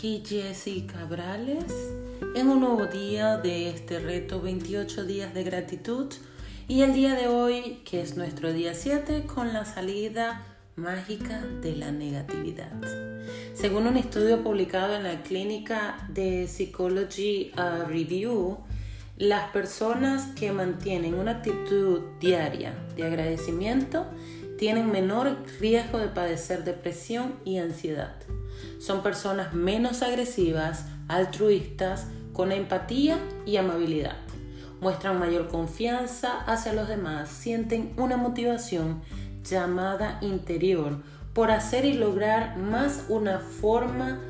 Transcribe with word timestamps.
Aquí 0.00 0.22
Jessie 0.26 0.86
Cabrales 0.86 1.74
en 2.34 2.48
un 2.48 2.60
nuevo 2.60 2.86
día 2.86 3.36
de 3.36 3.68
este 3.68 3.98
reto 3.98 4.40
28 4.40 5.04
días 5.04 5.34
de 5.34 5.44
gratitud 5.44 6.06
y 6.68 6.80
el 6.80 6.94
día 6.94 7.14
de 7.14 7.28
hoy 7.28 7.82
que 7.84 8.00
es 8.00 8.16
nuestro 8.16 8.50
día 8.50 8.72
7 8.72 9.24
con 9.26 9.52
la 9.52 9.66
salida 9.66 10.42
mágica 10.74 11.42
de 11.60 11.76
la 11.76 11.92
negatividad. 11.92 12.80
Según 13.52 13.88
un 13.88 13.98
estudio 13.98 14.42
publicado 14.42 14.94
en 14.94 15.02
la 15.02 15.22
clínica 15.22 16.08
de 16.08 16.48
Psychology 16.48 17.52
uh, 17.58 17.86
Review, 17.86 18.56
las 19.18 19.50
personas 19.50 20.28
que 20.34 20.50
mantienen 20.50 21.12
una 21.12 21.32
actitud 21.32 22.00
diaria 22.18 22.72
de 22.96 23.04
agradecimiento 23.04 24.06
tienen 24.60 24.92
menor 24.92 25.38
riesgo 25.58 25.96
de 25.96 26.08
padecer 26.08 26.64
depresión 26.64 27.36
y 27.46 27.56
ansiedad. 27.56 28.16
Son 28.78 29.02
personas 29.02 29.54
menos 29.54 30.02
agresivas, 30.02 30.84
altruistas, 31.08 32.08
con 32.34 32.52
empatía 32.52 33.18
y 33.46 33.56
amabilidad. 33.56 34.18
Muestran 34.82 35.18
mayor 35.18 35.48
confianza 35.48 36.42
hacia 36.44 36.74
los 36.74 36.88
demás, 36.88 37.30
sienten 37.30 37.94
una 37.96 38.18
motivación 38.18 39.00
llamada 39.42 40.18
interior 40.20 40.98
por 41.32 41.50
hacer 41.50 41.86
y 41.86 41.94
lograr 41.94 42.58
más 42.58 43.06
una 43.08 43.38
forma 43.38 44.20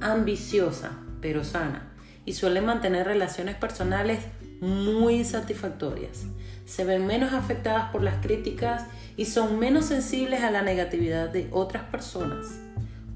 ambiciosa, 0.00 0.92
pero 1.20 1.44
sana, 1.44 1.92
y 2.24 2.32
suelen 2.32 2.64
mantener 2.64 3.06
relaciones 3.06 3.54
personales 3.56 4.20
muy 4.60 5.24
satisfactorias. 5.24 6.24
Se 6.64 6.84
ven 6.84 7.06
menos 7.06 7.32
afectadas 7.32 7.90
por 7.90 8.02
las 8.02 8.16
críticas 8.24 8.84
y 9.16 9.24
son 9.24 9.58
menos 9.58 9.86
sensibles 9.86 10.42
a 10.42 10.50
la 10.50 10.62
negatividad 10.62 11.30
de 11.30 11.48
otras 11.50 11.84
personas, 11.84 12.60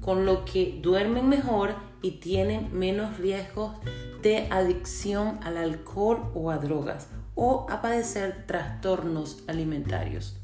con 0.01 0.25
lo 0.25 0.45
que 0.45 0.79
duermen 0.81 1.29
mejor 1.29 1.75
y 2.01 2.11
tienen 2.11 2.77
menos 2.77 3.17
riesgos 3.17 3.73
de 4.21 4.47
adicción 4.49 5.39
al 5.43 5.57
alcohol 5.57 6.31
o 6.33 6.51
a 6.51 6.57
drogas 6.57 7.07
o 7.35 7.67
a 7.69 7.81
padecer 7.81 8.45
trastornos 8.47 9.43
alimentarios. 9.47 10.35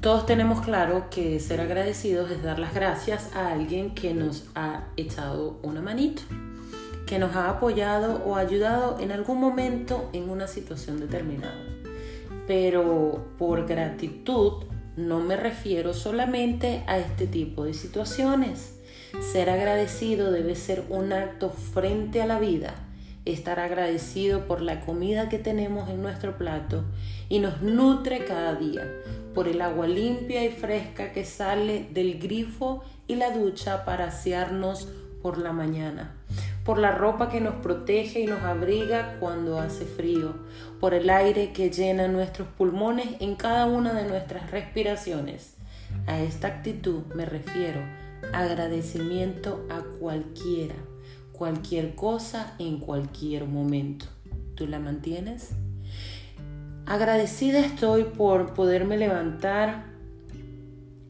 Todos 0.00 0.26
tenemos 0.26 0.60
claro 0.60 1.10
que 1.10 1.40
ser 1.40 1.60
agradecidos 1.60 2.30
es 2.30 2.42
dar 2.42 2.60
las 2.60 2.72
gracias 2.72 3.34
a 3.34 3.52
alguien 3.52 3.94
que 3.94 4.14
nos 4.14 4.46
ha 4.54 4.84
echado 4.96 5.58
una 5.62 5.82
manito, 5.82 6.22
que 7.08 7.18
nos 7.18 7.34
ha 7.36 7.48
apoyado 7.48 8.22
o 8.26 8.36
ayudado 8.36 8.98
en 9.00 9.12
algún 9.12 9.40
momento 9.40 10.10
en 10.12 10.28
una 10.28 10.46
situación 10.46 11.00
determinada. 11.00 11.64
Pero 12.46 13.24
por 13.38 13.66
gratitud 13.66 14.64
no 14.96 15.20
me 15.20 15.36
refiero 15.36 15.94
solamente 15.94 16.84
a 16.86 16.98
este 16.98 17.26
tipo 17.26 17.64
de 17.64 17.72
situaciones. 17.72 18.78
Ser 19.32 19.48
agradecido 19.48 20.30
debe 20.30 20.54
ser 20.54 20.84
un 20.90 21.14
acto 21.14 21.48
frente 21.48 22.20
a 22.20 22.26
la 22.26 22.38
vida, 22.38 22.74
estar 23.24 23.58
agradecido 23.58 24.46
por 24.46 24.60
la 24.60 24.80
comida 24.80 25.30
que 25.30 25.38
tenemos 25.38 25.88
en 25.88 26.02
nuestro 26.02 26.36
plato 26.36 26.84
y 27.30 27.38
nos 27.38 27.62
nutre 27.62 28.26
cada 28.26 28.54
día, 28.54 28.86
por 29.34 29.48
el 29.48 29.62
agua 29.62 29.86
limpia 29.86 30.44
y 30.44 30.50
fresca 30.50 31.12
que 31.12 31.24
sale 31.24 31.88
del 31.90 32.18
grifo 32.18 32.82
y 33.06 33.14
la 33.14 33.30
ducha 33.30 33.86
para 33.86 34.08
asearnos 34.08 34.88
por 35.22 35.38
la 35.38 35.52
mañana, 35.52 36.17
por 36.68 36.78
la 36.78 36.92
ropa 36.92 37.30
que 37.30 37.40
nos 37.40 37.54
protege 37.54 38.20
y 38.20 38.26
nos 38.26 38.42
abriga 38.42 39.16
cuando 39.20 39.58
hace 39.58 39.86
frío, 39.86 40.34
por 40.80 40.92
el 40.92 41.08
aire 41.08 41.54
que 41.54 41.70
llena 41.70 42.08
nuestros 42.08 42.46
pulmones 42.46 43.06
en 43.20 43.36
cada 43.36 43.64
una 43.64 43.94
de 43.94 44.06
nuestras 44.06 44.50
respiraciones. 44.50 45.54
A 46.06 46.20
esta 46.20 46.48
actitud 46.48 47.04
me 47.14 47.24
refiero 47.24 47.80
agradecimiento 48.34 49.66
a 49.70 49.80
cualquiera, 49.98 50.74
cualquier 51.32 51.94
cosa 51.94 52.54
en 52.58 52.80
cualquier 52.80 53.46
momento. 53.46 54.04
¿Tú 54.54 54.66
la 54.66 54.78
mantienes? 54.78 55.52
Agradecida 56.84 57.60
estoy 57.60 58.04
por 58.04 58.52
poderme 58.52 58.98
levantar 58.98 59.86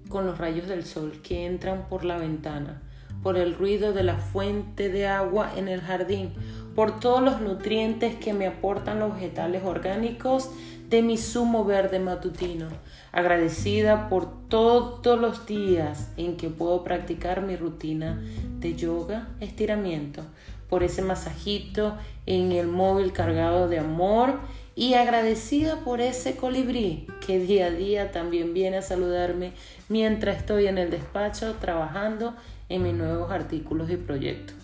con 0.08 0.24
los 0.24 0.38
rayos 0.38 0.68
del 0.68 0.84
sol 0.84 1.20
que 1.20 1.46
entran 1.46 1.88
por 1.88 2.04
la 2.04 2.16
ventana 2.16 2.80
por 3.22 3.36
el 3.36 3.54
ruido 3.54 3.92
de 3.92 4.02
la 4.02 4.16
fuente 4.16 4.88
de 4.88 5.06
agua 5.06 5.52
en 5.56 5.68
el 5.68 5.80
jardín, 5.80 6.32
por 6.74 7.00
todos 7.00 7.22
los 7.22 7.40
nutrientes 7.40 8.14
que 8.16 8.32
me 8.32 8.46
aportan 8.46 9.00
los 9.00 9.14
vegetales 9.14 9.64
orgánicos 9.64 10.50
de 10.88 11.02
mi 11.02 11.18
zumo 11.18 11.64
verde 11.64 11.98
matutino, 11.98 12.68
agradecida 13.12 14.08
por 14.08 14.48
todos 14.48 15.18
los 15.20 15.44
días 15.44 16.12
en 16.16 16.36
que 16.36 16.48
puedo 16.48 16.82
practicar 16.84 17.42
mi 17.42 17.56
rutina 17.56 18.22
de 18.58 18.74
yoga, 18.74 19.28
estiramiento, 19.40 20.22
por 20.70 20.82
ese 20.82 21.02
masajito 21.02 21.96
en 22.26 22.52
el 22.52 22.68
móvil 22.68 23.12
cargado 23.12 23.68
de 23.68 23.78
amor 23.78 24.38
y 24.74 24.94
agradecida 24.94 25.80
por 25.80 26.00
ese 26.00 26.36
colibrí 26.36 27.06
que 27.26 27.38
día 27.40 27.66
a 27.66 27.70
día 27.70 28.12
también 28.12 28.54
viene 28.54 28.78
a 28.78 28.82
saludarme 28.82 29.52
mientras 29.88 30.38
estoy 30.38 30.68
en 30.68 30.78
el 30.78 30.90
despacho 30.90 31.56
trabajando 31.60 32.34
en 32.68 32.82
mis 32.82 32.94
nuevos 32.94 33.30
artículos 33.30 33.90
y 33.90 33.96
proyectos. 33.96 34.56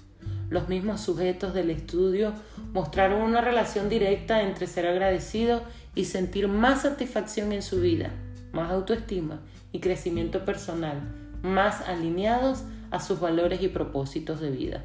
Los 0.51 0.69
mismos 0.69 1.01
sujetos 1.01 1.55
del 1.55 1.71
estudio 1.71 2.33
mostraron 2.73 3.23
una 3.23 3.41
relación 3.41 3.89
directa 3.89 4.43
entre 4.43 4.67
ser 4.67 4.87
agradecido 4.87 5.63
y 5.95 6.05
sentir 6.05 6.49
más 6.49 6.83
satisfacción 6.83 7.53
en 7.53 7.63
su 7.63 7.81
vida, 7.81 8.11
más 8.53 8.71
autoestima 8.71 9.41
y 9.73 9.81
crecimiento 9.81 10.45
personal, 10.45 11.01
más 11.43 11.81
alineados 11.89 12.65
a 12.91 13.01
sus 13.01 13.21
valores 13.21 13.63
y 13.63 13.69
propósitos 13.69 14.41
de 14.41 14.51
vida. 14.51 14.85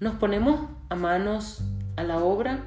Nos 0.00 0.16
ponemos 0.16 0.68
a 0.90 0.94
manos 0.94 1.62
a 1.96 2.02
la 2.02 2.18
obra. 2.18 2.64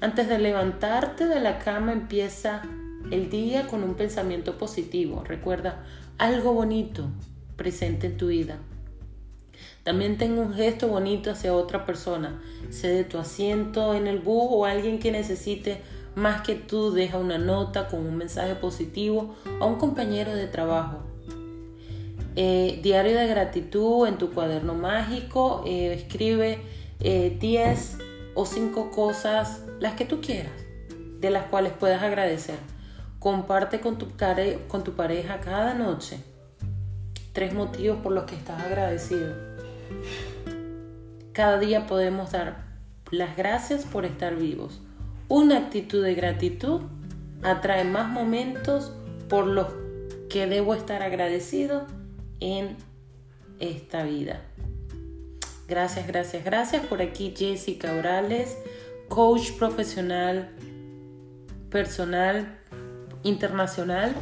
Antes 0.00 0.28
de 0.28 0.38
levantarte 0.38 1.26
de 1.26 1.40
la 1.40 1.58
cama 1.58 1.92
empieza 1.92 2.62
el 3.10 3.30
día 3.30 3.66
con 3.66 3.82
un 3.82 3.94
pensamiento 3.94 4.58
positivo. 4.58 5.24
Recuerda 5.26 5.84
algo 6.18 6.52
bonito 6.52 7.08
presente 7.56 8.08
en 8.08 8.16
tu 8.16 8.28
vida. 8.28 8.58
También 9.82 10.18
tengo 10.18 10.42
un 10.42 10.54
gesto 10.54 10.88
bonito 10.88 11.30
hacia 11.30 11.54
otra 11.54 11.84
persona. 11.86 12.40
Cede 12.70 13.04
tu 13.04 13.18
asiento 13.18 13.94
en 13.94 14.06
el 14.06 14.18
bus 14.18 14.48
o 14.50 14.66
alguien 14.66 14.98
que 14.98 15.10
necesite 15.10 15.80
más 16.14 16.42
que 16.42 16.54
tú 16.54 16.92
deja 16.92 17.18
una 17.18 17.38
nota 17.38 17.88
con 17.88 18.00
un 18.06 18.16
mensaje 18.16 18.54
positivo 18.54 19.34
a 19.60 19.66
un 19.66 19.76
compañero 19.76 20.34
de 20.34 20.46
trabajo. 20.46 20.98
Eh, 22.36 22.80
diario 22.82 23.16
de 23.16 23.26
gratitud 23.26 24.06
en 24.06 24.18
tu 24.18 24.30
cuaderno 24.30 24.74
mágico. 24.74 25.64
Eh, 25.66 25.94
escribe 25.94 26.58
10 27.00 27.02
eh, 27.02 27.76
o 28.34 28.44
5 28.44 28.90
cosas, 28.90 29.64
las 29.78 29.94
que 29.94 30.04
tú 30.04 30.20
quieras, 30.20 30.52
de 31.20 31.30
las 31.30 31.46
cuales 31.46 31.72
puedas 31.72 32.02
agradecer. 32.02 32.56
Comparte 33.18 33.80
con 33.80 33.98
tu, 33.98 34.08
con 34.68 34.84
tu 34.84 34.92
pareja 34.92 35.40
cada 35.40 35.74
noche 35.74 36.18
tres 37.32 37.54
motivos 37.54 37.98
por 38.02 38.12
los 38.12 38.24
que 38.24 38.34
estás 38.34 38.60
agradecido 38.60 39.49
cada 41.32 41.58
día 41.58 41.86
podemos 41.86 42.32
dar 42.32 42.64
las 43.10 43.36
gracias 43.36 43.84
por 43.84 44.04
estar 44.04 44.36
vivos. 44.36 44.80
Una 45.28 45.58
actitud 45.58 46.02
de 46.02 46.14
gratitud 46.14 46.82
atrae 47.42 47.84
más 47.84 48.08
momentos 48.08 48.92
por 49.28 49.46
los 49.46 49.68
que 50.28 50.46
debo 50.46 50.74
estar 50.74 51.02
agradecido 51.02 51.86
en 52.40 52.76
esta 53.58 54.04
vida. 54.04 54.42
Gracias, 55.68 56.06
gracias, 56.06 56.44
gracias. 56.44 56.84
Por 56.86 57.00
aquí 57.00 57.32
Jessica 57.36 57.94
Orales, 57.94 58.56
coach 59.08 59.52
profesional, 59.52 60.50
personal, 61.70 62.58
internacional 63.22 64.14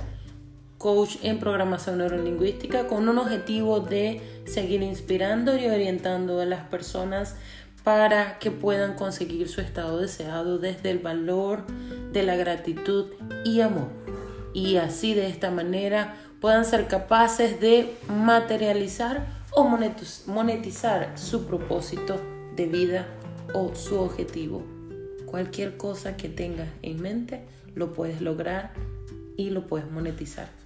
coach 0.78 1.16
en 1.22 1.38
programación 1.38 1.98
neurolingüística 1.98 2.86
con 2.86 3.08
un 3.08 3.18
objetivo 3.18 3.80
de 3.80 4.22
seguir 4.46 4.82
inspirando 4.82 5.56
y 5.56 5.66
orientando 5.66 6.40
a 6.40 6.46
las 6.46 6.64
personas 6.68 7.34
para 7.82 8.38
que 8.38 8.50
puedan 8.50 8.94
conseguir 8.94 9.48
su 9.48 9.60
estado 9.60 9.98
deseado 9.98 10.58
desde 10.58 10.90
el 10.90 10.98
valor 11.00 11.64
de 12.12 12.22
la 12.22 12.36
gratitud 12.36 13.06
y 13.44 13.60
amor. 13.60 13.88
Y 14.54 14.76
así 14.76 15.14
de 15.14 15.28
esta 15.28 15.50
manera 15.50 16.16
puedan 16.40 16.64
ser 16.64 16.86
capaces 16.86 17.60
de 17.60 17.96
materializar 18.08 19.26
o 19.52 19.64
monetizar 19.64 21.12
su 21.18 21.46
propósito 21.46 22.20
de 22.54 22.66
vida 22.66 23.06
o 23.52 23.74
su 23.74 23.98
objetivo. 23.98 24.62
Cualquier 25.26 25.76
cosa 25.76 26.16
que 26.16 26.28
tengas 26.28 26.68
en 26.82 27.02
mente 27.02 27.44
lo 27.74 27.92
puedes 27.92 28.20
lograr 28.20 28.72
y 29.36 29.50
lo 29.50 29.66
puedes 29.66 29.90
monetizar. 29.90 30.57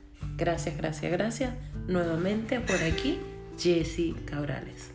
Gracias, 0.42 0.76
gracias, 0.76 1.12
gracias. 1.12 1.54
Nuevamente 1.86 2.58
por 2.58 2.82
aquí, 2.82 3.20
Jessie 3.56 4.16
Cabrales. 4.24 4.90